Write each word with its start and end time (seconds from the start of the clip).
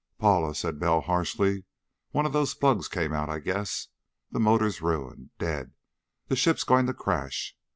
"Paula," 0.17 0.55
said 0.55 0.79
Bell 0.79 1.01
harshly, 1.01 1.65
"one 2.09 2.25
of 2.25 2.33
those 2.33 2.55
plugs 2.55 2.87
came 2.87 3.13
out, 3.13 3.29
I 3.29 3.37
guess. 3.37 3.89
The 4.31 4.39
motor's 4.39 4.81
ruined. 4.81 5.29
Dead. 5.37 5.73
The 6.27 6.35
ship's 6.35 6.63
going 6.63 6.87
to 6.87 6.93
crash. 6.95 7.55